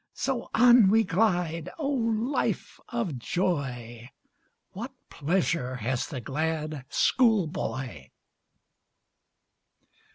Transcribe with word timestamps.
So 0.15 0.49
on 0.55 0.89
we 0.89 1.03
glide 1.03 1.69
O, 1.77 1.87
life 1.87 2.79
of 2.89 3.19
joy; 3.19 4.09
What 4.71 4.91
pleasure 5.11 5.75
has 5.75 6.07
the 6.07 6.19
glad 6.19 6.85
school 6.89 7.45
boy! 7.45 8.09